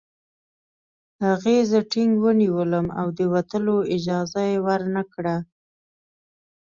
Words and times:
هغې 1.25 1.57
زه 1.69 1.79
ټینګ 1.91 2.13
ونیولم 2.23 2.87
او 2.99 3.07
د 3.17 3.19
وتلو 3.33 3.77
اجازه 3.95 4.41
یې 4.51 4.57
ورنکړه 4.67 5.35